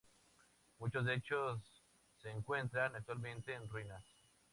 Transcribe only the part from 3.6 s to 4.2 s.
ruinas.